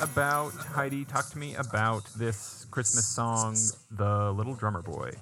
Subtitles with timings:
[0.00, 1.04] about Heidi.
[1.04, 3.56] Talk to me about this Christmas song,
[3.90, 5.12] "The Little Drummer Boy."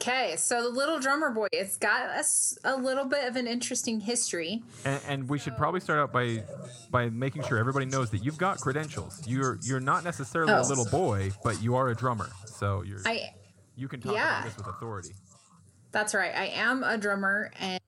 [0.00, 2.10] Okay, so the Little Drummer boy—it's got
[2.64, 4.62] a little bit of an interesting history.
[4.84, 6.42] And, and we should probably start out by
[6.90, 9.22] by making sure everybody knows that you've got credentials.
[9.26, 10.68] You're you're not necessarily a Oh.
[10.68, 13.32] little boy, but you are a drummer, so you're I
[13.76, 14.40] you can talk yeah.
[14.40, 15.14] about this with authority.
[15.90, 16.34] That's right.
[16.34, 17.50] I am a drummer.
[17.58, 17.80] And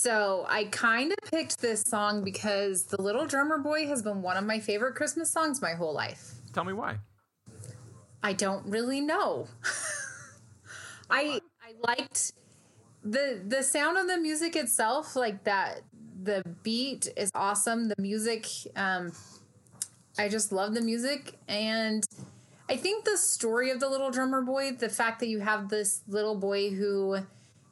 [0.00, 4.38] so I kind of picked this song because The Little Drummer Boy has been one
[4.38, 6.36] of my favorite Christmas songs my whole life.
[6.54, 6.96] Tell me why.
[8.22, 9.46] I don't really know.
[11.10, 12.32] I I liked
[13.04, 15.82] the the sound of the music itself, like that
[16.22, 17.88] the beat is awesome.
[17.88, 19.12] The music, um,
[20.18, 22.04] I just love the music and
[22.70, 26.00] I think the story of the little drummer boy, the fact that you have this
[26.08, 27.18] little boy who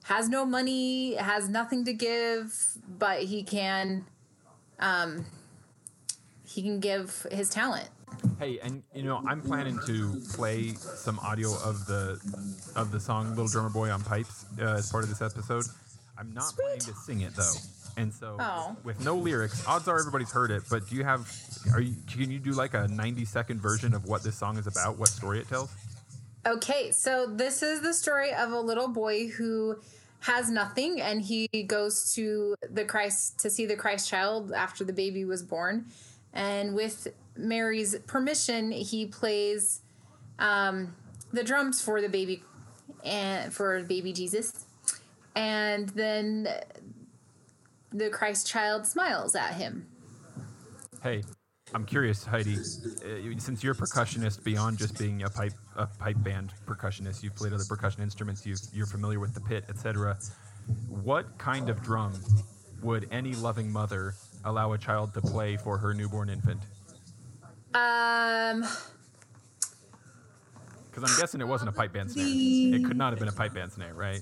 [0.08, 2.56] has no money, has nothing to give,
[2.98, 4.06] but he can
[4.80, 5.26] um
[6.46, 7.88] he can give his talent.
[8.38, 12.18] Hey, and you know I'm planning to play some audio of the
[12.74, 15.65] of the song "Little Drummer Boy" on pipes uh, as part of this episode.
[16.16, 17.52] I'm not planning to sing it though,
[17.98, 18.76] and so Oh.
[18.84, 20.62] with no lyrics, odds are everybody's heard it.
[20.70, 21.30] But do you have?
[21.74, 21.95] Are you?
[22.10, 24.98] Can you do like a 90 second version of what this song is about?
[24.98, 25.70] What story it tells?
[26.46, 29.76] Okay, so this is the story of a little boy who
[30.21, 34.93] has nothing and he goes to the Christ to see the Christ child after the
[34.93, 35.87] baby was born.
[36.33, 39.80] And with Mary's permission, he plays
[40.39, 40.95] um,
[41.33, 42.43] the drums for the baby
[43.05, 44.66] and for baby Jesus.
[45.35, 46.49] And then
[47.93, 49.87] the Christ child smiles at him.
[51.02, 51.23] Hey,
[51.74, 52.57] I'm curious, Heidi.
[52.57, 57.34] Uh, since you're a percussionist beyond just being a pipe a pipe band percussionist, you've
[57.37, 58.45] played other percussion instruments.
[58.45, 60.18] You've, you're familiar with the pit, etc.
[60.88, 62.12] What kind of drum
[62.82, 66.61] would any loving mother allow a child to play for her newborn infant?
[67.75, 68.65] Um,
[70.91, 72.27] Because I'm guessing it wasn't a pipe band snare.
[72.27, 74.21] It could not have been a pipe band snare, right?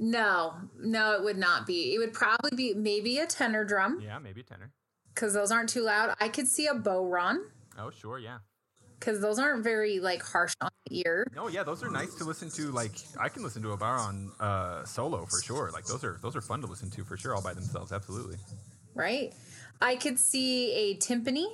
[0.00, 1.92] no, no, it would not be.
[1.94, 4.00] It would probably be maybe a tenor drum.
[4.00, 4.70] Yeah, maybe a tenor.
[5.12, 6.14] because those aren't too loud.
[6.20, 7.38] I could see a bodhrán
[7.76, 8.38] Oh, sure, yeah.
[8.98, 11.26] Because those aren't very like harsh on the ear.
[11.34, 12.70] No, yeah, those are nice to listen to.
[12.72, 15.70] Like, I can listen to a bodhrán uh, solo for sure.
[15.72, 17.92] Like, those are those are fun to listen to for sure, all by themselves.
[17.92, 18.36] Absolutely.
[18.94, 19.32] right?
[19.80, 21.46] I could see a timpani.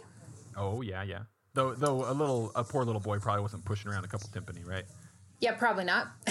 [0.56, 1.20] Oh yeah, yeah.
[1.52, 4.66] Though though a little a poor little boy probably wasn't pushing around a couple timpani,
[4.66, 4.84] right?
[5.40, 6.08] Yeah, probably not.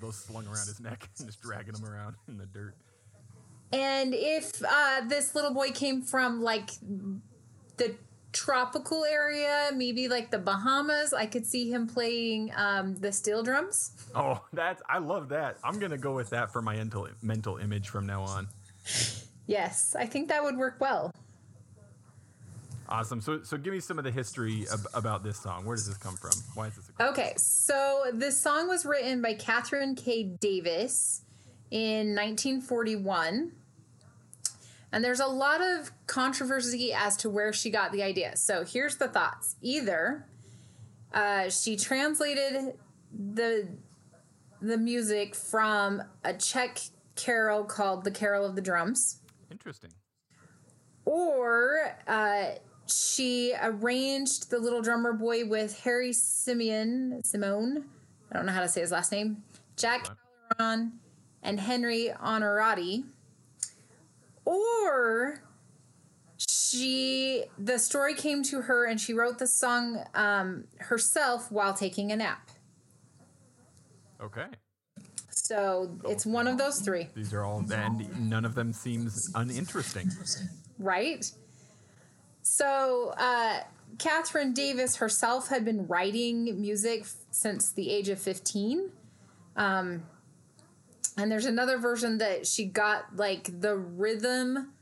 [0.00, 2.74] Those slung around his neck and just dragging him around in the dirt.
[3.72, 6.70] and if uh, this little boy came from like
[7.76, 7.94] the
[8.34, 13.92] tropical area, maybe like the Bahamas, I could see him playing um, the steel drums.
[14.14, 15.56] Oh, that's I love that.
[15.64, 18.48] I'm gonna go with that for my mental mental image from now on.
[19.46, 21.10] Yes, I think that would work well.
[22.88, 23.20] Awesome.
[23.22, 25.64] So so give me some of the history ab- about this song.
[25.64, 26.32] Where does this come from?
[26.54, 26.90] Why is this?
[26.98, 30.24] A- Okay, so this song was written by Katherine K.
[30.24, 31.22] Davis
[31.70, 33.52] in 1941.
[34.94, 38.36] And there's a lot of controversy as to where she got the idea.
[38.36, 39.56] So here's the thoughts.
[39.60, 40.24] Either
[41.12, 42.74] uh, she translated
[43.12, 43.68] the
[44.62, 46.78] the music from a Czech
[47.16, 49.90] carol called "The Carol of the Drums," Interesting.
[51.04, 52.50] or uh,
[52.86, 57.84] she arranged the little drummer boy with Harry Simeon Simone.
[58.30, 59.42] I don't know how to say his last name.
[59.76, 60.06] Jack
[60.56, 60.92] Halloran
[61.42, 63.04] and Henry Honorati.
[64.44, 65.42] Or
[66.36, 72.12] she the story came to her and she wrote the song um, herself while taking
[72.12, 72.50] a nap.
[74.20, 74.46] Okay.
[75.30, 77.08] So it's one of those three.
[77.14, 80.10] These are all and none of them seems uninteresting.
[80.78, 81.30] right?
[82.42, 83.60] So, uh,
[83.98, 88.90] Katherine Davis herself had been writing music since the age of 15.
[89.56, 90.02] Um,
[91.16, 94.72] and there's another version that she got like the rhythm,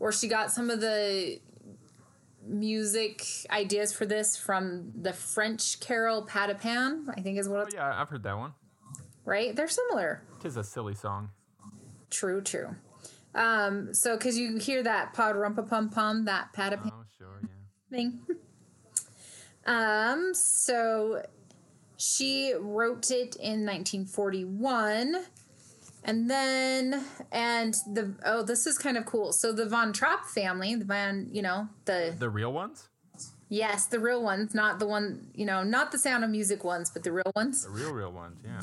[0.00, 1.40] or she got some of the
[2.44, 7.74] music ideas for this from the French carol Patapan, I think is what Oh it's
[7.74, 8.52] yeah, I've heard that one.
[9.24, 9.54] right?
[9.54, 10.22] They're similar.
[10.40, 11.30] Tis a silly song.
[12.10, 12.74] True, true.
[13.34, 16.90] Um, so, because you hear that pa rumpa pum pum, that Patapan.
[16.92, 17.96] Oh sure, yeah.
[17.96, 18.20] thing.
[19.66, 21.22] um, so
[21.96, 25.24] she wrote it in 1941.
[26.04, 29.32] And then, and the, oh, this is kind of cool.
[29.32, 32.88] So the Von Trapp family, the Van, you know, the, The real ones?
[33.48, 36.90] yes, the real ones, not the one, you know, not the sound of music ones,
[36.90, 37.64] but the real ones.
[37.64, 38.62] The real real ones, yeah.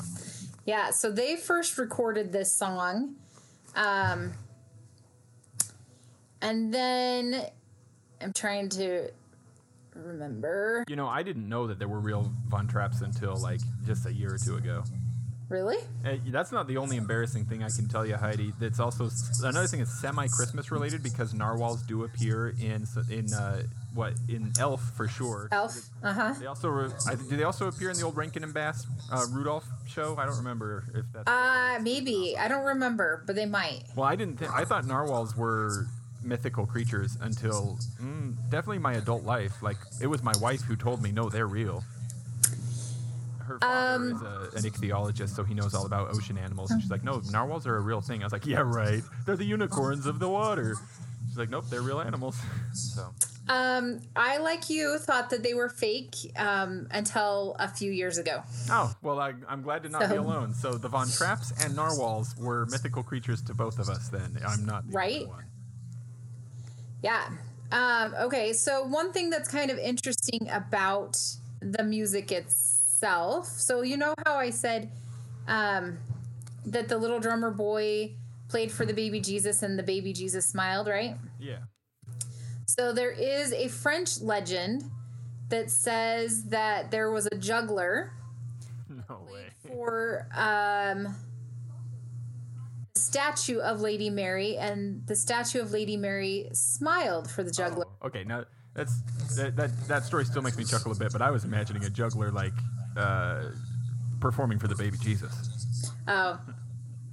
[0.66, 3.14] Yeah, so they first recorded this song.
[3.74, 4.32] Um,
[6.42, 7.46] and then
[8.20, 9.10] I'm trying to
[9.94, 10.84] remember.
[10.88, 14.12] You know, I didn't know that there were real Von Trapps until like just a
[14.12, 14.82] year or two ago.
[15.50, 15.78] Really?
[16.06, 18.52] Uh, that's not the only embarrassing thing I can tell you, Heidi.
[18.60, 19.10] That's also
[19.42, 24.80] another thing is semi-Christmas related because narwhals do appear in in uh, what in Elf
[24.96, 25.48] for sure.
[25.50, 25.76] Elf.
[26.04, 26.34] Uh huh.
[26.38, 29.26] They also re- I, do they also appear in the old Rankin and Bass uh,
[29.32, 30.16] Rudolph show?
[30.16, 31.28] I don't remember if that's.
[31.28, 32.36] Uh, maybe.
[32.38, 33.82] I don't remember, but they might.
[33.96, 34.38] well, I didn't.
[34.38, 35.86] Th- I thought narwhals were
[36.22, 39.62] mythical creatures until mm, definitely my adult life.
[39.62, 41.82] Like it was my wife who told me, no, they're real.
[43.50, 46.70] Her father Um, is a, an ichthyologist, so he knows all about ocean animals.
[46.70, 48.22] And she's like, no, narwhals are a real thing.
[48.22, 49.02] I was like, yeah, right.
[49.26, 50.76] They're the unicorns of the water.
[51.28, 52.38] She's like, nope, they're real animals.
[52.72, 53.12] So
[53.48, 58.42] Um, I, like you, thought that they were fake um, until a few years ago.
[58.70, 60.54] Oh, well, I, I'm glad to not be alone.
[60.54, 64.38] So the Von Trapps and narwhals were mythical creatures to both of us then.
[64.46, 65.14] I'm not the Right?
[65.22, 65.44] only one.
[67.02, 67.28] Yeah.
[67.72, 71.18] Um, okay, so one thing that's kind of interesting about
[71.60, 72.30] the music
[73.00, 74.90] So, you know how I said
[75.48, 75.98] um,
[76.66, 78.12] that the little drummer boy
[78.48, 81.16] played for the baby Jesus and the baby Jesus smiled, right?
[81.38, 81.58] Yeah.
[82.66, 84.84] So, there is a French legend
[85.48, 88.12] that says that there was a juggler
[88.88, 89.46] No way.
[89.66, 91.16] for um,
[92.94, 97.86] the statue of Lady Mary, and the statue of Lady Mary smiled for the juggler.
[98.02, 98.44] Oh, okay, now
[98.74, 99.00] that's
[99.36, 101.90] that, that that story still makes me chuckle a bit, but I was imagining a
[101.90, 102.52] juggler like
[102.96, 103.42] uh,
[104.20, 105.90] performing for the baby Jesus.
[106.08, 106.38] Oh.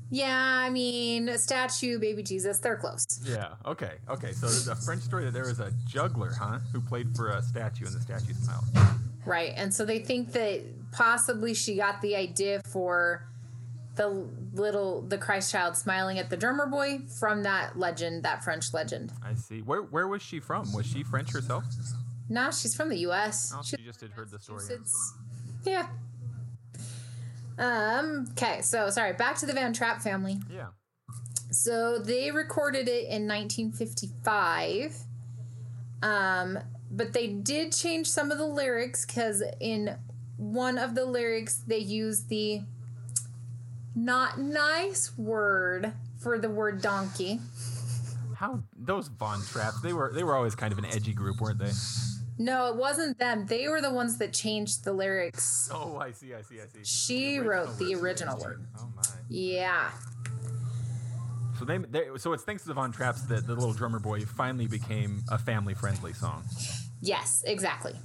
[0.10, 3.06] Yeah, I mean, a statue, baby Jesus, they're close.
[3.26, 3.50] Yeah.
[3.66, 3.96] Okay.
[4.10, 4.32] Okay.
[4.32, 7.42] So there's a French story that there was a juggler, huh, who played for a
[7.42, 8.64] statue, and the statue smiled.
[9.26, 9.52] Right.
[9.58, 10.62] And so they think that
[10.94, 13.28] possibly she got the idea for
[13.96, 14.08] the
[14.54, 19.12] little, the Christ child smiling at the drummer boy from that legend, that French legend.
[19.26, 19.60] I see.
[19.62, 20.72] Where where was she from?
[20.72, 21.66] Was she French herself?
[22.30, 23.52] Nah, she's from the U.S.
[23.54, 24.64] Oh, She- she just had heard the story.
[25.68, 25.88] Yeah.
[27.58, 28.28] Um.
[28.31, 28.62] Okay.
[28.62, 29.14] So sorry.
[29.14, 30.40] Back to the Van Trapp family.
[30.52, 30.68] Yeah.
[31.52, 34.96] So they recorded it in 1955.
[36.04, 36.60] Um,
[36.92, 39.98] but they did change some of the lyrics because in
[40.38, 42.62] one of the lyrics they used the
[43.96, 47.40] not nice word for the word donkey.
[48.36, 49.81] How those Von Trapps?
[49.81, 51.72] They were they were always kind of an edgy group, weren't they?
[52.38, 53.48] No, it wasn't them.
[53.48, 55.69] They were the ones that changed the lyrics.
[55.74, 56.34] Oh, I see.
[56.36, 56.62] I see.
[56.62, 56.84] I see.
[56.84, 58.66] She wrote the original word.
[58.80, 59.04] Oh my.
[59.28, 59.89] Yeah.
[61.57, 64.22] So they, they so it's thanks to the Von Trapps that the little drummer boy
[64.22, 66.44] finally became a family friendly song.
[67.01, 67.95] Yes, exactly.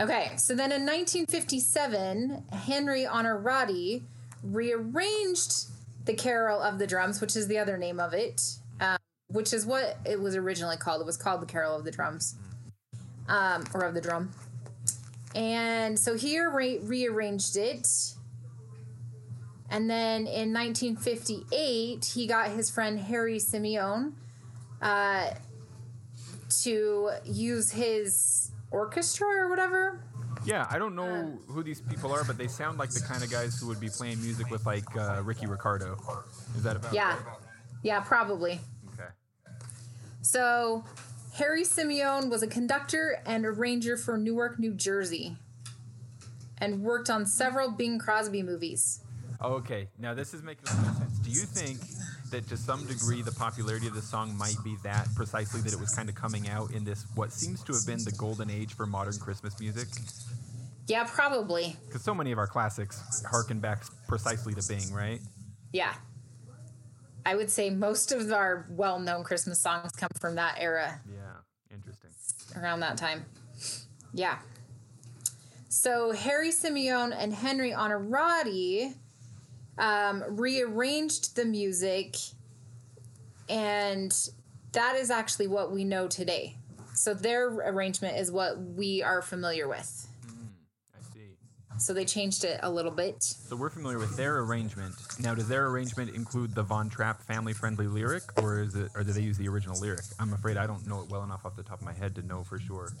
[0.00, 4.02] Okay, so then in 1957, Henry Honorati
[4.42, 5.66] rearranged
[6.06, 8.56] the Carol of the Drums, which is the other name of it,
[9.32, 11.00] which is what it was originally called.
[11.00, 12.36] It was called the Carol of the Drums,
[13.28, 14.30] um, or of the Drum.
[15.34, 17.88] And so he re- rearranged it.
[19.70, 24.12] And then in 1958, he got his friend Harry Simeone
[24.82, 25.30] uh,
[26.62, 30.04] to use his orchestra or whatever.
[30.44, 33.30] Yeah, I don't know who these people are, but they sound like the kind of
[33.30, 35.96] guys who would be playing music with like uh, Ricky Ricardo.
[36.56, 36.92] Is that about?
[36.92, 37.16] Yeah.
[37.16, 37.36] right?
[37.82, 38.60] Yeah, probably.
[40.22, 40.84] So,
[41.34, 45.36] Harry Simeone was a conductor and arranger for Newark, New Jersey,
[46.58, 49.00] and worked on several Bing Crosby movies.
[49.42, 49.88] Okay.
[49.98, 51.18] Now this is making a lot of sense.
[51.18, 51.80] Do you think
[52.30, 55.80] that to some degree the popularity of the song might be that precisely that it
[55.80, 58.74] was kind of coming out in this what seems to have been the golden age
[58.74, 59.88] for modern Christmas music?
[60.86, 61.76] Yeah, probably.
[61.86, 65.20] Because so many of our classics harken back precisely to Bing, right?
[65.72, 65.94] Yeah.
[67.24, 71.00] I would say most of our well known Christmas songs come from that era.
[71.10, 71.74] Yeah.
[71.74, 72.10] Interesting.
[72.60, 73.24] around that time.
[74.12, 74.38] Yeah.
[75.68, 78.94] So Harry Simeone and Henry Honorati
[79.78, 82.16] um, rearranged the music,
[83.48, 84.12] and
[84.72, 86.56] that is actually what we know today.
[86.94, 90.08] So their arrangement is what we are familiar with.
[91.82, 93.22] So they changed it a little bit.
[93.22, 94.94] So we're familiar with their arrangement.
[95.18, 99.12] Now, does their arrangement include the Von Trapp family-friendly lyric, or is it, or do
[99.12, 100.04] they use the original lyric?
[100.20, 102.22] I'm afraid I don't know it well enough off the top of my head to
[102.22, 102.92] know for sure.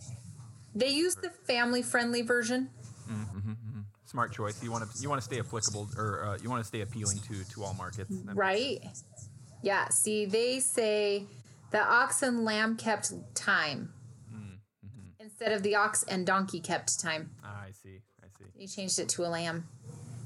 [0.74, 2.70] They use the family friendly version.
[3.08, 3.52] Mm-hmm.
[4.06, 4.62] Smart choice.
[4.62, 7.18] You want to you want to stay applicable, or uh, you want to stay appealing
[7.28, 8.10] to to all markets.
[8.24, 8.84] That Right?
[9.62, 9.88] Yeah.
[9.88, 11.24] See, they say
[11.70, 13.92] the ox and lamb kept time
[15.18, 17.30] instead of the ox and donkey kept time.
[17.44, 18.00] Ah, I see.
[18.44, 18.60] See.
[18.60, 19.68] He changed it to a lamb.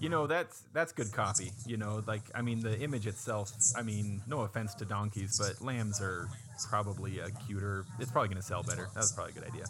[0.00, 1.52] you know that's that's good copy.
[1.66, 3.52] You know, like I mean, the image itself.
[3.76, 6.28] I mean, no offense to donkeys, but lambs are
[6.68, 7.84] probably a cuter.
[7.98, 8.88] It's probably going to sell better.
[8.94, 9.64] That was probably a good idea.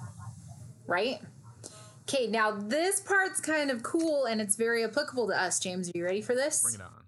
[0.86, 1.20] Right.
[2.08, 5.88] Okay, now this part's kind of cool and it's very applicable to us, James.
[5.88, 6.62] Are you ready for this?
[6.62, 7.02] Bring it on.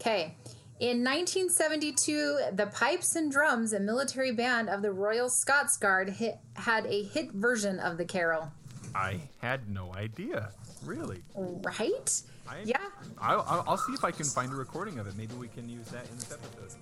[0.00, 0.36] Okay.
[0.80, 6.38] In 1972, the Pipes and Drums, a military band of the Royal Scots Guard, hit,
[6.54, 8.50] had a hit version of the carol.
[8.94, 10.50] I had no idea.
[10.84, 11.22] Really?
[11.34, 12.22] Right?
[12.48, 12.76] I, yeah.
[13.20, 15.16] I'll, I'll, I'll see if I can find a recording of it.
[15.16, 16.74] Maybe we can use that in this episode.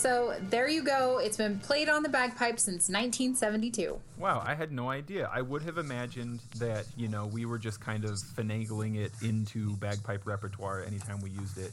[0.00, 1.18] So there you go.
[1.18, 4.00] It's been played on the bagpipe since 1972.
[4.16, 5.28] Wow, I had no idea.
[5.30, 9.76] I would have imagined that, you know, we were just kind of finagling it into
[9.76, 11.72] bagpipe repertoire anytime we used it.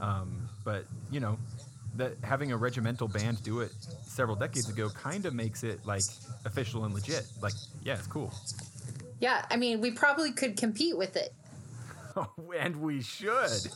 [0.00, 1.38] Um, but, you know,
[1.96, 3.72] that having a regimental band do it
[4.04, 6.04] several decades ago kind of makes it like
[6.44, 7.26] official and legit.
[7.42, 8.32] Like, yeah, it's cool.
[9.18, 11.34] Yeah, I mean, we probably could compete with it.
[12.56, 13.72] and we should.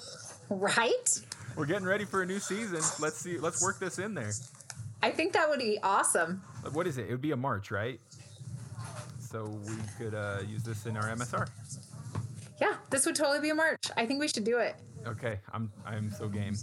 [0.49, 1.21] Right?
[1.61, 2.81] We're getting ready for a new season.
[3.01, 3.37] Let's see.
[3.37, 4.33] Let's work this in there.
[5.03, 6.43] I think that would be awesome.
[6.73, 7.07] What is it?
[7.09, 8.01] It would be a march, right?
[9.19, 11.47] So we could uh, use this in our MSR.
[12.63, 13.83] Yeah, this would totally be a march.
[13.95, 14.75] I think we should do it.
[15.07, 16.55] Okay, I'm I'm so game.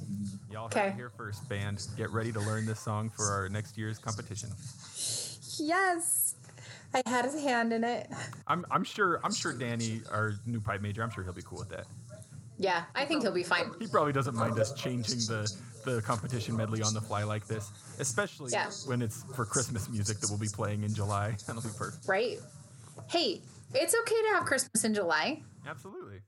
[0.52, 0.94] Y'all Okay.
[0.96, 1.86] here first, band.
[1.96, 4.50] Get ready to learn this song for our next year's competition.
[5.60, 6.34] Yes.
[6.96, 8.10] I had his hand in it.
[8.48, 11.60] I'm I'm sure I'm sure Danny, our new pipe major, I'm sure he'll be cool
[11.60, 11.86] with that.
[12.60, 13.72] Yeah, I think he'll be fine.
[13.80, 15.52] He probably doesn't mind us changing the
[15.86, 18.70] the competition medley on the fly like this, especially Yeah.
[18.88, 21.36] when it's for Christmas music that we'll be playing in July.
[21.48, 22.06] That'll be perfect.
[22.08, 22.40] Right?
[23.10, 23.42] Hey,
[23.74, 25.42] it's okay to have Christmas in July.
[25.66, 26.20] Absolutely.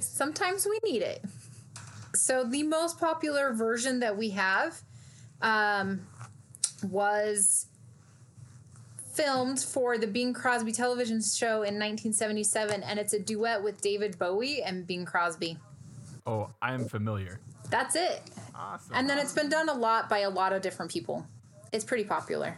[0.00, 1.22] Sometimes we need it.
[2.14, 4.80] So the most popular version that we have
[5.42, 6.00] um,
[6.88, 7.66] was
[9.12, 14.18] filmed for the Bing Crosby television show in 1977, and it's a duet with David
[14.18, 15.56] Bowie and Bing Crosby.
[16.26, 17.40] Oh, I'm familiar.
[17.70, 18.22] That's it.
[18.54, 18.94] Awesome.
[18.94, 21.26] And then it's been done a lot by a lot of different people.
[21.72, 22.56] It's pretty popular.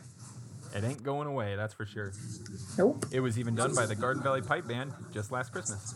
[0.74, 2.12] It ain't going away, that's for sure.
[2.76, 3.06] Nope.
[3.10, 5.94] It was even done by the Garden Valley Pipe Band just last Christmas.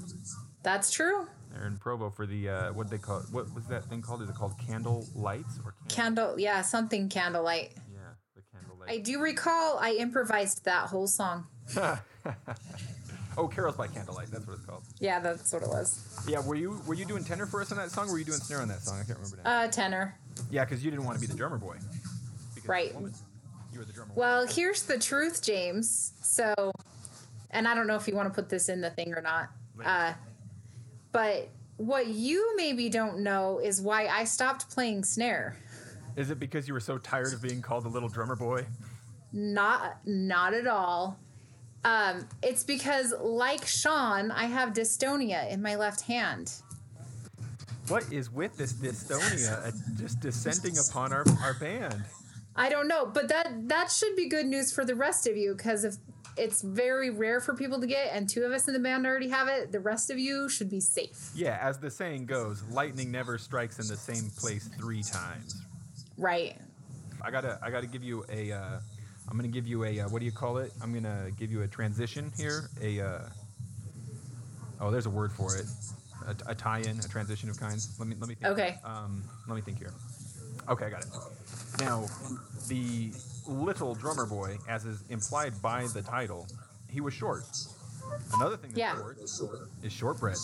[0.62, 1.26] That's true.
[1.52, 3.26] They're in Provo for the uh, what they call it.
[3.30, 4.22] What was that thing called?
[4.22, 5.96] Is it called Candle Lights or candle?
[6.28, 7.72] Candle, yeah, something candlelight.
[7.92, 8.00] Yeah,
[8.36, 11.46] the candle I do recall I improvised that whole song.
[13.40, 14.30] oh, Carols by Candlelight.
[14.30, 14.82] That's what it's called.
[14.98, 16.24] Yeah, that's what it was.
[16.28, 18.08] Yeah, were you were you doing tenor for us on that song?
[18.08, 19.00] or Were you doing snare on that song?
[19.00, 19.50] I can't remember now.
[19.62, 20.18] Uh, tenor.
[20.50, 21.76] yeah, because you didn't want to be the drummer boy.
[22.66, 22.86] Right.
[22.86, 23.14] you're a woman.
[23.72, 24.12] You were the drummer.
[24.14, 24.20] boy.
[24.20, 26.12] Well, here's the truth, James.
[26.22, 26.72] So,
[27.50, 29.48] and I don't know if you want to put this in the thing or not.
[29.84, 30.12] Uh,
[31.12, 35.56] but what you maybe don't know is why I stopped playing snare.
[36.16, 38.66] Is it because you were so tired of being called the little drummer boy?
[39.32, 41.18] Not, not at all.
[41.84, 46.52] Um, it's because, like Sean, I have dystonia in my left hand.
[47.88, 52.04] What is with this dystonia just descending upon our, our band?
[52.54, 55.54] I don't know, but that that should be good news for the rest of you
[55.56, 55.96] because if
[56.36, 59.28] it's very rare for people to get, and two of us in the band already
[59.28, 63.10] have it, the rest of you should be safe, Yeah, as the saying goes, lightning
[63.10, 65.62] never strikes in the same place three times.
[66.16, 66.56] right?
[67.22, 68.52] I gotta, I gotta give you a.
[68.52, 68.80] Uh,
[69.30, 70.00] I'm gonna give you a.
[70.00, 70.72] Uh, what do you call it?
[70.82, 72.68] I'm gonna give you a transition here.
[72.82, 73.00] A.
[73.00, 73.18] Uh,
[74.80, 75.66] oh, there's a word for it.
[76.26, 77.96] A, a tie-in, a transition of kinds.
[77.98, 78.34] Let me, let me.
[78.34, 78.52] Think.
[78.52, 78.78] Okay.
[78.84, 79.92] Um, let me think here.
[80.68, 81.08] Okay, I got it.
[81.78, 82.06] Now,
[82.68, 83.12] the
[83.46, 86.46] little drummer boy, as is implied by the title,
[86.88, 87.44] he was short.
[88.34, 88.96] Another thing that's Yeah.
[88.96, 89.18] short
[89.82, 90.36] is shortbread.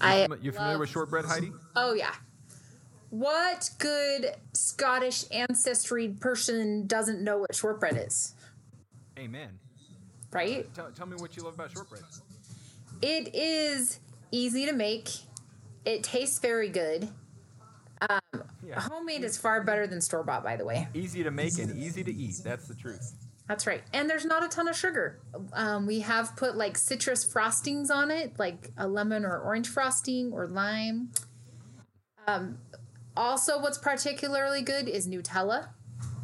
[0.00, 1.52] I You familiar with shortbread, Heidi?
[1.74, 2.12] Oh yeah.
[3.14, 8.34] What good Scottish ancestry person doesn't know what shortbread is?
[9.16, 9.50] Amen.
[10.32, 10.66] Right?
[10.74, 12.02] Tell, tell me what you love about shortbread.
[13.02, 14.00] It is
[14.32, 15.10] easy to make.
[15.84, 17.08] It tastes very good.
[18.66, 18.80] Yeah.
[18.80, 20.88] Homemade is far better than store bought, by the way.
[20.92, 22.40] Easy to make and easy to eat.
[22.42, 23.14] That's the truth.
[23.46, 23.82] That's right.
[23.92, 25.20] And there's not a ton of sugar.
[25.52, 30.32] Um, we have put like citrus frostings on it, like a lemon or orange frosting
[30.32, 31.10] or lime.
[32.26, 32.58] Um,
[33.16, 35.68] also, what's particularly good is Nutella.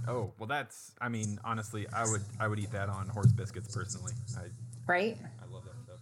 [0.09, 0.93] Oh well, that's.
[1.01, 4.13] I mean, honestly, I would I would eat that on horse biscuits personally.
[4.37, 4.47] I
[4.87, 5.17] Right?
[5.21, 6.01] I love that stuff.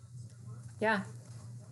[0.80, 1.02] Yeah.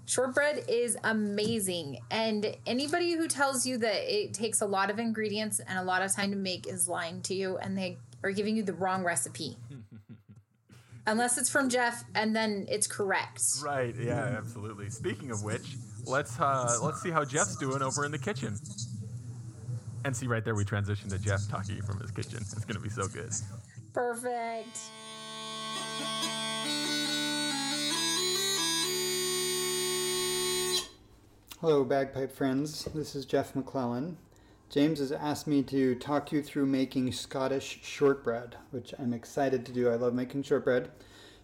[0.07, 1.99] Shortbread is amazing.
[2.11, 6.03] And anybody who tells you that it takes a lot of ingredients and a lot
[6.03, 9.03] of time to make is lying to you and they are giving you the wrong
[9.03, 9.57] recipe.
[11.09, 13.43] Unless it's from Jeff and then it's correct.
[13.65, 13.95] Right.
[13.99, 14.37] Yeah.
[14.39, 14.91] Absolutely.
[14.91, 18.57] Speaking of which, let's uh let's see how Jeff's doing over in the kitchen.
[20.07, 22.39] And see right there, we transition to Jeff talking from his kitchen.
[22.39, 23.33] It's gonna be so good.
[23.93, 24.79] Perfect.
[31.61, 32.85] Hello, bagpipe friends.
[32.95, 34.17] This is Jeff McClellan.
[34.71, 39.73] James has asked me to talk you through making Scottish shortbread, which I'm excited to
[39.73, 39.91] do.
[39.91, 40.89] I love making shortbread.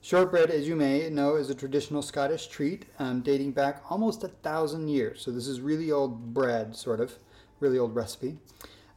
[0.02, 4.28] Shortbread, as you may know, is a traditional Scottish treat um, dating back almost a
[4.28, 5.20] thousand years.
[5.20, 7.18] So this is really old bread, sort of,
[7.62, 8.36] really old recipe.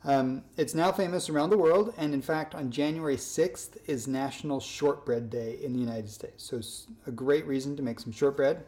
[0.03, 4.59] Um, it's now famous around the world, and in fact, on January 6th is National
[4.59, 6.43] Shortbread Day in the United States.
[6.43, 8.63] So it's a great reason to make some shortbread.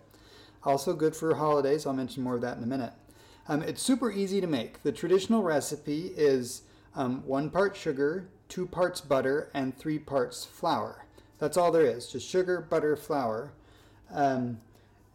[0.63, 1.85] Also good for holidays.
[1.85, 2.93] I'll mention more of that in a minute.
[3.47, 4.81] Um, it's super easy to make.
[4.83, 6.63] The traditional recipe is
[6.95, 11.05] um, one part sugar, two parts butter, and three parts flour.
[11.37, 12.07] That's all there is.
[12.07, 13.51] Just sugar, butter, flour.
[14.11, 14.59] Um,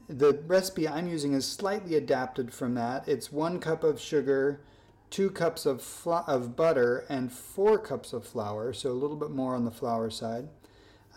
[0.09, 3.09] the recipe I'm using is slightly adapted from that.
[3.09, 4.61] It's one cup of sugar,
[5.13, 8.73] two cups of fla- of butter, and four cups of flour.
[8.73, 10.49] So a little bit more on the flour side.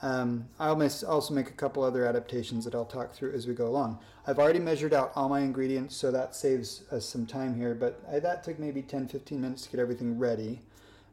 [0.02, 3.54] Um, I'll mis- also make a couple other adaptations that I'll talk through as we
[3.54, 4.00] go along.
[4.28, 8.04] I've already measured out all my ingredients, so that saves us some time here, but
[8.12, 10.62] I, that took maybe 10 15 minutes to get everything ready,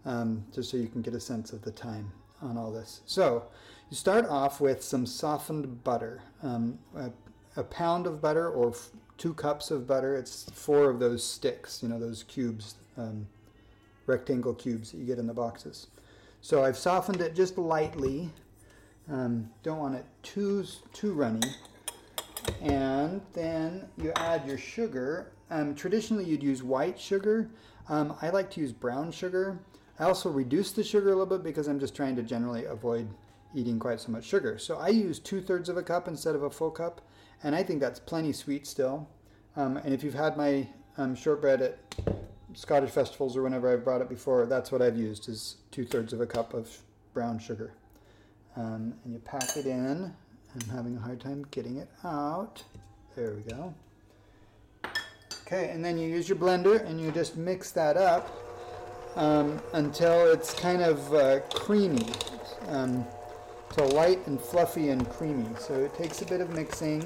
[0.04, 2.10] um, just so you can get a sense of the time
[2.42, 3.02] on all this.
[3.06, 3.44] So,
[3.88, 7.12] you start off with some softened butter, um, a,
[7.56, 8.74] a pound of butter or
[9.18, 10.16] two cups of butter.
[10.16, 13.26] It's four of those sticks, you know, those cubes, um,
[14.06, 15.88] rectangle cubes that you get in the boxes.
[16.40, 18.30] So I've softened it just lightly.
[19.10, 21.48] Um, don't want it too too runny.
[22.60, 25.32] And then you add your sugar.
[25.50, 27.48] Um, traditionally, you'd use white sugar.
[27.88, 29.58] Um, I like to use brown sugar.
[29.98, 33.08] I also reduce the sugar a little bit because I'm just trying to generally avoid
[33.54, 34.58] eating quite so much sugar.
[34.58, 37.00] So I use two thirds of a cup instead of a full cup,
[37.42, 39.08] and I think that's plenty sweet still.
[39.56, 41.78] Um, and if you've had my um, shortbread at
[42.54, 46.12] Scottish festivals or whenever I've brought it before, that's what I've used is two thirds
[46.12, 46.70] of a cup of
[47.14, 47.72] brown sugar.
[48.56, 50.12] Um, and you pack it in.
[50.54, 52.62] I'm having a hard time getting it out.
[53.16, 53.74] There we go.
[55.46, 58.30] Okay, and then you use your blender and you just mix that up
[59.16, 62.06] um, until it's kind of uh, creamy.
[63.72, 65.46] So light and fluffy and creamy.
[65.58, 67.00] So it takes a bit of mixing.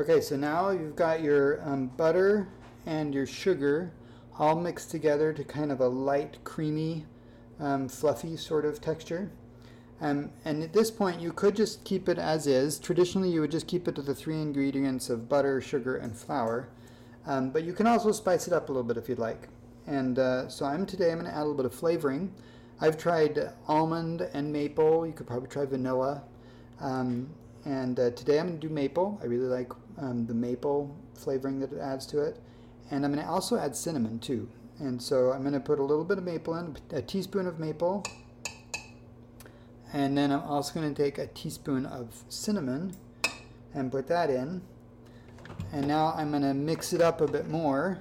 [0.00, 2.48] Okay, so now you've got your um, butter
[2.86, 3.92] and your sugar
[4.38, 7.04] all mixed together to kind of a light, creamy,
[7.60, 9.30] um, fluffy sort of texture.
[10.00, 12.78] Um, and at this point, you could just keep it as is.
[12.78, 16.68] Traditionally, you would just keep it to the three ingredients of butter, sugar, and flour.
[17.26, 19.48] Um, but you can also spice it up a little bit if you'd like.
[19.86, 22.32] And uh, so I'm today I'm going to add a little bit of flavoring.
[22.80, 25.06] I've tried almond and maple.
[25.06, 26.22] You could probably try vanilla.
[26.80, 27.30] Um,
[27.64, 29.18] and uh, today I'm going to do maple.
[29.22, 32.38] I really like um, the maple flavoring that it adds to it.
[32.90, 34.48] And I'm going to also add cinnamon too.
[34.78, 37.58] And so I'm going to put a little bit of maple in, a teaspoon of
[37.58, 38.04] maple.
[39.96, 42.94] And then I'm also going to take a teaspoon of cinnamon
[43.72, 44.60] and put that in.
[45.72, 47.98] And now I'm going to mix it up a bit more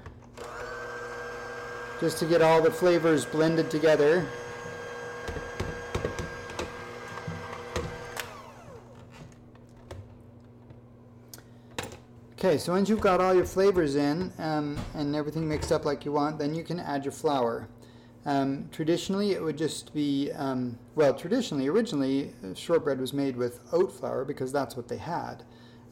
[2.01, 4.27] just to get all the flavors blended together.
[12.37, 16.03] Okay, so once you've got all your flavors in um, and everything mixed up like
[16.03, 17.69] you want, then you can add your flour.
[18.25, 23.59] Um, traditionally, it would just be, um, well, traditionally, originally, uh, shortbread was made with
[23.71, 25.43] oat flour because that's what they had.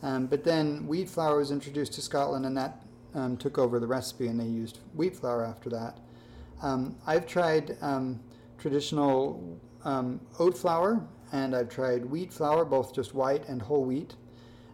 [0.02, 2.82] Um, but then wheat flour was introduced to Scotland and that
[3.13, 6.00] um, took over the recipe and they used wheat flour after that.
[6.62, 7.78] Um, I've tried
[8.58, 14.15] traditional oat flour and I've tried wheat flour, both just white and whole wheat.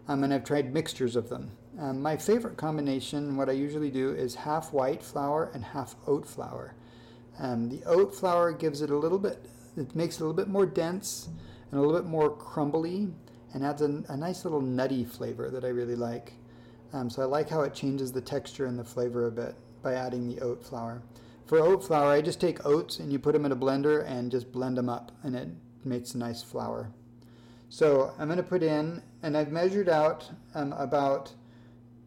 [0.08, 1.52] and I've tried mixtures of them.
[1.78, 6.26] Um, my favorite combination, what I usually do, is half white flour and half oat
[6.26, 6.74] flour.
[7.40, 9.44] Um, the oat flour gives it a little bit,
[9.76, 11.28] it makes it a little bit more dense
[11.70, 13.08] and a little bit more crumbly
[13.52, 16.34] and adds a, a nice little nutty flavor that I really like.
[16.92, 19.94] Um, so I like how it changes the texture and the flavor a bit by
[19.94, 21.02] adding the oat flour.
[21.46, 24.30] For oat flour, I just take oats and you put them in a blender and
[24.30, 25.48] just blend them up and it
[25.84, 26.92] makes a nice flour.
[27.72, 31.32] So I'm going to put in, and I've measured out um, about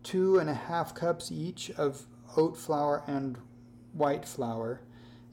[0.04, 3.38] two and a half cups each of oat flour and
[3.94, 4.82] white flour.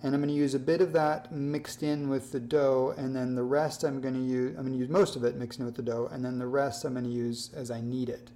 [0.03, 3.15] And I'm going to use a bit of that mixed in with the dough, and
[3.15, 5.59] then the rest I'm going to use, I'm going to use most of it mixed
[5.59, 8.09] in with the dough, and then the rest I'm going to use as I need
[8.09, 8.31] it.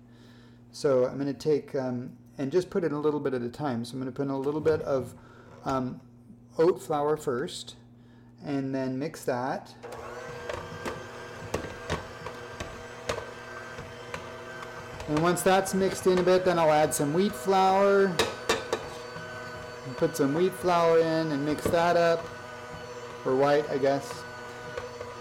[0.72, 3.48] So I'm going to take, um, and just put it a little bit at a
[3.48, 3.85] time.
[3.85, 5.14] So I'm going to put in a little bit of
[5.64, 6.00] um,
[6.59, 7.77] oat flour first,
[8.44, 9.74] and then mix that.
[15.09, 18.14] And once that's mixed in a bit, then I'll add some wheat flour.
[19.96, 22.26] Put some wheat flour in and mix that up.
[23.24, 24.22] Or white, I guess.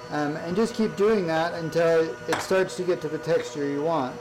[0.09, 3.81] Um, and just keep doing that until it starts to get to the texture you
[3.81, 4.19] want.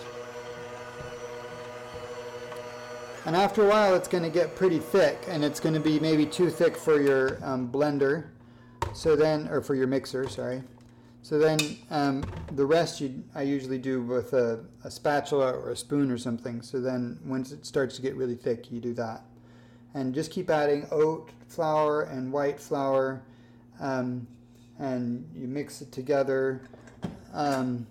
[3.25, 6.01] And after a while, it's going to get pretty thick, and it's going to be
[6.01, 8.27] maybe too thick for your um, blender.
[8.95, 10.63] So then, or for your mixer, sorry.
[11.23, 11.59] So then
[11.91, 16.19] um, the rest you, I usually do with a, a, spatula or a spoon or
[16.19, 16.63] something.
[16.63, 19.23] So then once it starts to get really thick, you do that.
[19.95, 23.23] And just keep adding oat flour and white flour
[23.81, 24.27] um,
[24.79, 26.63] and you mix it together.
[27.33, 27.87] Um,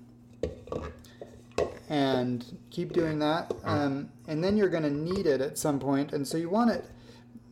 [1.91, 3.53] and keep doing that.
[3.65, 6.13] Um, and then you're going to knead it at some point.
[6.13, 6.85] And so you want it,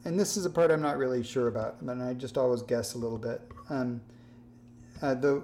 [0.06, 2.94] and this is a part I'm not really sure about, but I just always guess
[2.94, 3.42] a little bit.
[3.70, 4.02] Um,
[5.02, 5.44] uh, the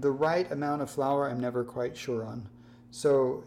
[0.00, 2.48] the right amount of flour I'm never quite sure on.
[2.90, 3.44] So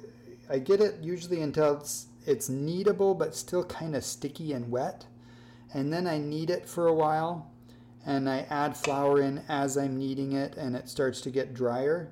[0.49, 5.05] I get it usually until it's, it's kneadable but still kind of sticky and wet.
[5.73, 7.51] And then I knead it for a while
[8.05, 12.11] and I add flour in as I'm kneading it and it starts to get drier.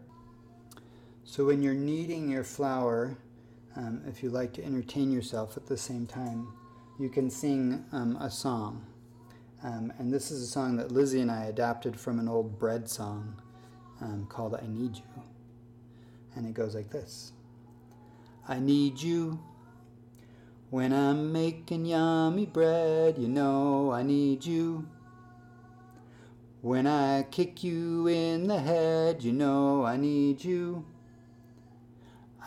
[1.23, 3.17] So when you're kneading your flour,
[3.75, 6.47] um, if you like to entertain yourself at the same time,
[6.99, 8.85] you can sing um, a song.
[9.63, 12.89] Um, and this is a song that Lizzie and I adapted from an old bread
[12.89, 13.39] song
[14.01, 15.23] um, called I Need You.
[16.35, 17.33] And it goes like this
[18.47, 19.39] I need you
[20.69, 24.87] when I'm making yummy bread, you know I need you.
[26.61, 30.85] When I kick you in the head, you know I need you.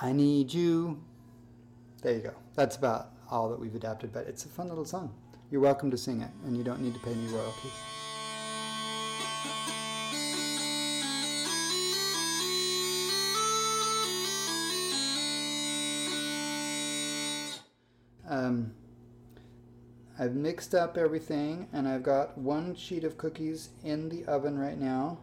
[0.03, 1.01] I need you.
[2.03, 2.35] There you go.
[2.55, 5.15] That's about all that we've adapted, but it's a fun little song.
[5.51, 8.00] You're welcome to sing it, and you don't need to pay me royalties.
[20.21, 24.79] I've mixed up everything and I've got one sheet of cookies in the oven right
[24.79, 25.17] now.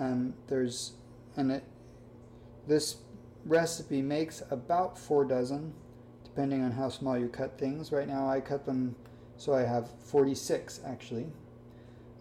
[0.00, 0.92] Um, there's,
[1.36, 1.64] and it,
[2.66, 2.96] this
[3.44, 5.74] recipe makes about four dozen,
[6.24, 7.92] depending on how small you cut things.
[7.92, 8.96] Right now I cut them
[9.36, 11.26] so I have 46 actually.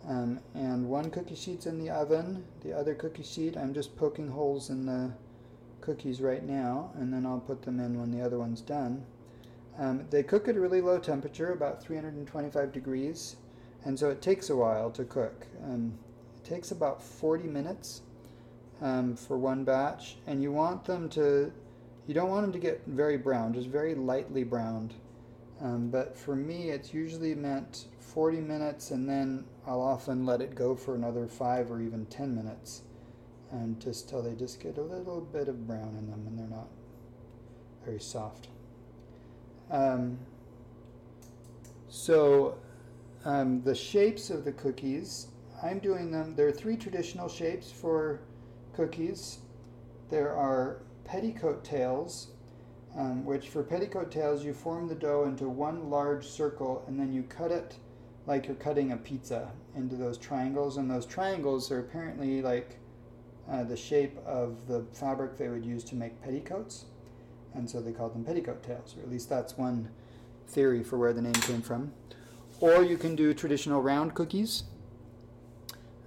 [0.06, 2.43] Um, and one cookie sheet's in the oven.
[2.65, 5.13] The other cookie sheet, I'm just poking holes in the
[5.80, 9.06] cookies right now, and then I'll put them in when the other one's done.
[9.80, 13.36] Um, they cook at a really low temperature, about 325 degrees,
[13.86, 15.46] and so it takes a while to cook.
[15.63, 15.94] Um,
[16.36, 18.02] it takes about 40 minutes
[18.82, 21.52] um, for one batch, and you want them to,
[22.08, 24.96] you don't want them to get very brown, just very lightly browned.
[25.62, 30.56] Um, but for me, it's usually meant 40 minutes, and then I'll often let it
[30.56, 32.82] go for another five or even 10 minutes,
[33.52, 36.48] and just till they just get a little bit of brown in them, and they're
[36.48, 36.68] not
[37.86, 38.48] very soft.
[39.69, 40.17] Um,
[41.89, 42.58] so
[43.25, 45.27] um, the shapes of the cookies,
[45.62, 46.36] I'm doing them.
[46.36, 48.21] There are three traditional shapes for
[48.73, 49.39] cookies.
[50.10, 52.27] There are petticoat tails,
[52.95, 57.12] um, which for petticoat tails you form the dough into one large circle and then
[57.12, 57.75] you cut it
[58.27, 62.77] like you're cutting a pizza into those triangles, and those triangles are apparently like
[63.49, 66.86] uh, the shape of the fabric they would use to make petticoats,
[67.54, 69.90] and so they called them petticoat tails, or at least that's one
[70.48, 71.94] theory for where the name came from.
[72.60, 74.64] Or you can do traditional round cookies,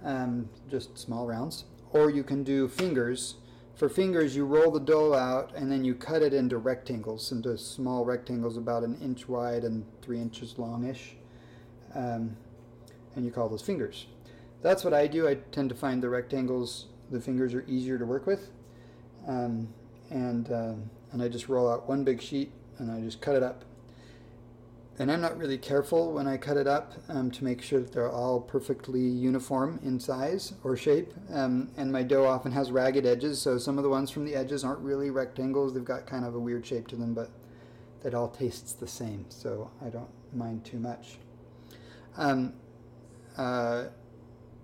[0.03, 3.35] um, just small rounds, or you can do fingers.
[3.75, 7.57] For fingers, you roll the dough out and then you cut it into rectangles, into
[7.57, 11.15] small rectangles about an inch wide and three inches longish
[11.95, 12.35] um,
[13.15, 14.07] and you call those fingers.
[14.61, 15.27] That's what I do.
[15.27, 18.49] I tend to find the rectangles, the fingers are easier to work with,
[19.27, 19.69] um,
[20.11, 23.43] and um, and I just roll out one big sheet and I just cut it
[23.43, 23.65] up.
[24.99, 27.91] And I'm not really careful when I cut it up um, to make sure that
[27.91, 31.11] they're all perfectly uniform in size or shape.
[31.33, 34.35] Um, and my dough often has ragged edges, so some of the ones from the
[34.35, 35.73] edges aren't really rectangles.
[35.73, 37.31] They've got kind of a weird shape to them, but
[38.03, 41.17] that all tastes the same, so I don't mind too much.
[42.17, 42.53] Um,
[43.37, 43.85] uh,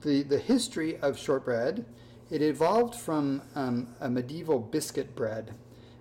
[0.02, 1.86] the, the history of shortbread,
[2.30, 5.54] it evolved from um, a medieval biscuit bread.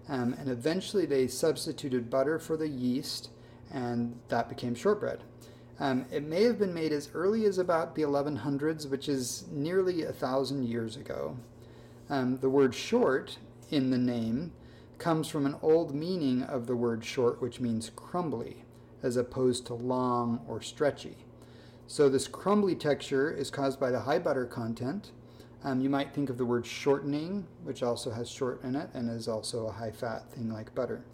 [0.08, 3.30] Um, and eventually they substituted butter for the yeast,
[3.72, 5.20] and that became shortbread.
[5.78, 10.04] Um, it may have been made as early as about the 1100s, which is nearly
[10.04, 11.36] a thousand years ago.
[12.08, 13.38] Um, the word short
[13.70, 14.52] in the name
[14.98, 18.64] comes from an old meaning of the word short, which means crumbly,
[19.02, 21.16] as opposed to long or stretchy.
[21.86, 25.10] So this crumbly texture is caused by the high butter content.
[25.64, 29.10] Um, you might think of the word shortening, which also has short in it and
[29.10, 31.04] is also a high fat thing like butter.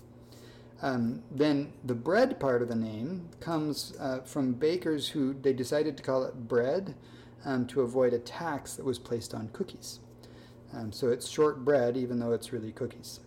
[0.83, 5.97] Um, then the bread part of the name comes uh, from bakers who they decided
[5.97, 6.97] to call it bread
[7.45, 10.01] um, to avoid a tax that was placed on cookies.
[10.75, 13.21] Um, so it's short bread, even though it's really cookies.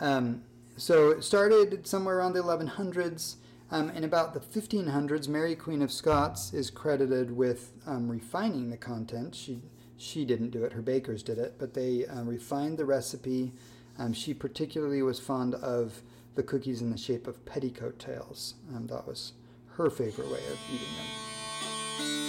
[0.00, 0.44] Um,
[0.76, 3.36] so it started somewhere around the 1100s.
[3.70, 8.78] Um, in about the 1500s, Mary Queen of Scots is credited with um, refining the
[8.78, 9.34] content.
[9.34, 9.60] She,
[9.96, 13.52] she didn't do it, her bakers did it, but they uh, refined the recipe.
[13.98, 16.00] Um, she particularly was fond of
[16.34, 18.54] the cookies in the shape of petticoat tails.
[18.74, 19.32] Um, that was
[19.76, 22.27] her favorite way of eating them.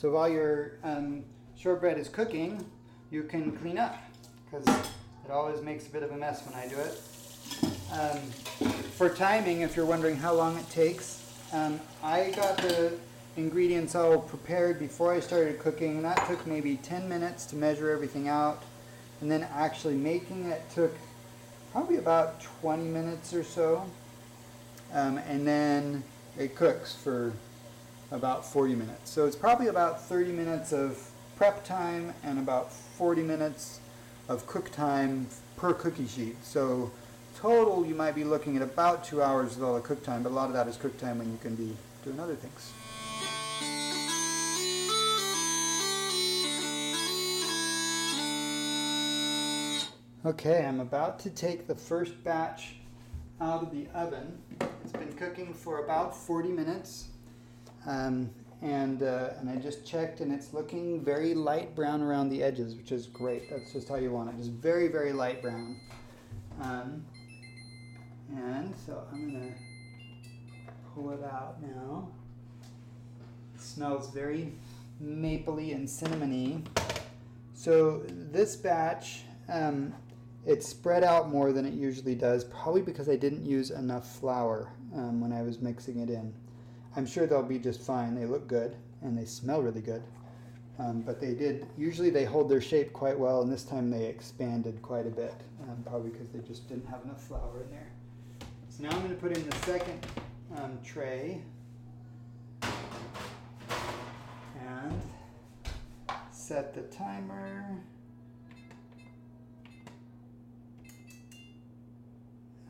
[0.00, 1.24] So while your um,
[1.58, 2.64] shortbread is cooking,
[3.10, 3.98] you can clean up
[4.46, 7.02] because it always makes a bit of a mess when I do it.
[7.92, 8.18] Um,
[8.96, 12.94] for timing, if you're wondering how long it takes, um, I got the
[13.36, 18.26] ingredients all prepared before I started cooking, that took maybe 10 minutes to measure everything
[18.26, 18.62] out.
[19.20, 20.96] And then actually making it took
[21.72, 23.84] probably about 20 minutes or so.
[24.94, 26.02] Um, and then
[26.38, 27.34] it cooks for
[28.10, 29.10] about 40 minutes.
[29.10, 33.80] So it's probably about 30 minutes of prep time and about 40 minutes
[34.28, 36.36] of cook time per cookie sheet.
[36.44, 36.90] So
[37.36, 40.30] total, you might be looking at about two hours of all the cook time, but
[40.30, 42.72] a lot of that is cook time when you can be doing other things.
[50.26, 52.74] Okay, I'm about to take the first batch
[53.40, 54.36] out of the oven.
[54.84, 57.09] It's been cooking for about 40 minutes.
[57.86, 58.30] Um,
[58.62, 62.74] and, uh, and I just checked and it's looking very light brown around the edges,
[62.74, 63.48] which is great.
[63.50, 65.80] That's just how you want it, just very, very light brown.
[66.60, 67.04] Um,
[68.36, 69.52] and so I'm to
[70.94, 72.08] pull it out now.
[73.54, 74.52] It smells very
[75.02, 76.64] mapley and cinnamony.
[77.54, 79.94] So this batch, um,
[80.46, 84.72] it spread out more than it usually does, probably because I didn't use enough flour
[84.94, 86.32] um, when I was mixing it in.
[86.96, 88.14] I'm sure they'll be just fine.
[88.14, 90.02] They look good and they smell really good.
[90.78, 94.06] Um, but they did, usually they hold their shape quite well, and this time they
[94.06, 97.90] expanded quite a bit, um, probably because they just didn't have enough flour in there.
[98.70, 100.06] So now I'm going to put in the second
[100.56, 101.42] um, tray.
[104.66, 105.00] And
[106.30, 107.82] set the timer.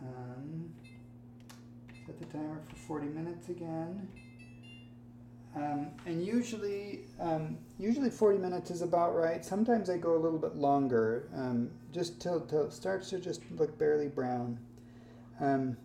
[0.02, 0.72] Um,
[2.10, 4.08] set the timer for 40 minutes again.
[5.54, 9.44] Um, and usually, um, usually 40 minutes is about right.
[9.44, 13.42] Sometimes I go a little bit longer, um, just till, till it starts to just
[13.52, 14.58] look barely brown.
[15.40, 15.76] Um,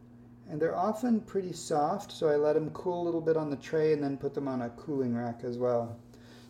[0.49, 3.55] and they're often pretty soft, so I let them cool a little bit on the
[3.57, 5.97] tray and then put them on a cooling rack as well.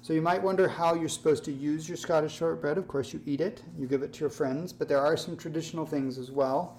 [0.01, 2.77] So you might wonder how you're supposed to use your Scottish shortbread.
[2.77, 5.35] Of course, you eat it, you give it to your friends, but there are some
[5.35, 6.77] traditional things as well.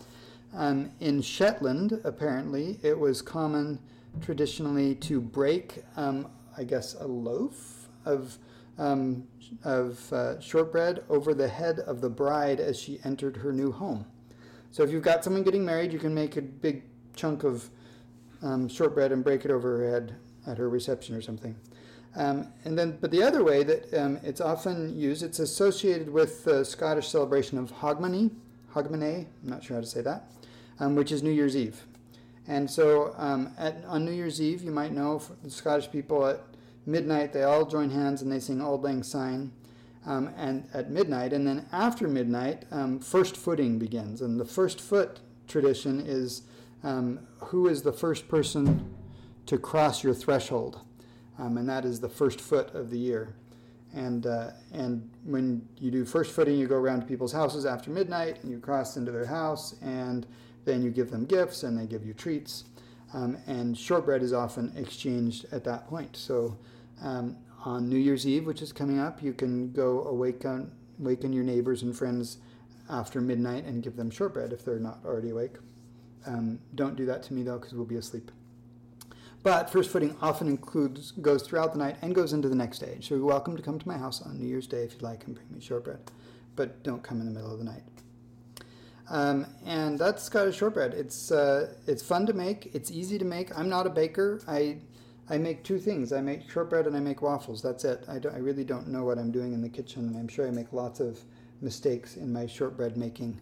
[0.55, 3.79] Um, in Shetland, apparently, it was common
[4.21, 8.39] traditionally to break, um, I guess, a loaf of
[8.79, 9.27] um,
[9.65, 14.05] of uh, shortbread over the head of the bride as she entered her new home.
[14.71, 16.83] So if you've got someone getting married, you can make a big
[17.15, 17.71] chunk of
[18.43, 21.57] um, shortbread and break it over her head at her reception or something.
[22.15, 26.45] Um, and then, but the other way that um, it's often used, it's associated with
[26.45, 28.31] the Scottish celebration of Hogmanay,
[28.77, 30.31] Hogmanay, I'm not sure how to say that,
[30.79, 31.87] um, which is New Year's Eve.
[32.47, 36.41] And so um, at, on New Year's Eve, you might know the Scottish people at
[36.85, 39.51] midnight, they all join hands and they sing Auld Lang Syne.
[40.05, 44.21] Um, and at midnight, and then after midnight, um, first footing begins.
[44.23, 46.43] And the first foot tradition is
[46.85, 48.95] um, who is the first person
[49.47, 50.81] to cross your threshold,
[51.41, 53.35] um, and that is the first foot of the year.
[53.95, 57.91] And uh, and when you do first footing, you go around to people's houses after
[57.91, 60.27] midnight, and you cross into their house, and
[60.65, 62.65] then you give them gifts, and they give you treats.
[63.15, 66.17] Um, and shortbread is often exchanged at that point.
[66.17, 66.59] So
[67.03, 70.71] um, on New Year's Eve, which is coming up, you can go awaken,
[71.01, 72.39] awaken your neighbors and friends
[72.91, 75.55] after midnight and give them shortbread if they're not already awake.
[76.27, 78.31] Um, don't do that to me though, because we'll be asleep.
[79.47, 82.99] But first footing often includes goes throughout the night and goes into the next day.
[83.01, 85.25] So you're welcome to come to my house on New Year's Day if you'd like
[85.25, 86.01] and bring me shortbread,
[86.57, 87.85] but don't come in the middle of the night.
[89.09, 90.95] Um, and that's Scottish shortbread.
[90.95, 92.75] It's uh, it's fun to make.
[92.75, 93.57] It's easy to make.
[93.57, 94.43] I'm not a baker.
[94.49, 94.79] I
[95.31, 96.13] I make two things.
[96.13, 97.63] I make shortbread and I make waffles.
[97.63, 98.05] That's it.
[98.09, 100.51] I, I really don't know what I'm doing in the kitchen, and I'm sure I
[100.51, 101.21] make lots of
[101.61, 103.41] mistakes in my shortbread making,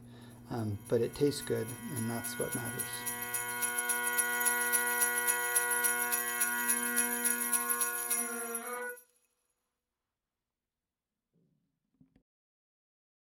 [0.50, 3.13] um, but it tastes good, and that's what matters.